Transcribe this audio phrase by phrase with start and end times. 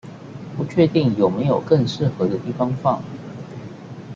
[0.57, 2.99] 不確定有沒有更適合的地方放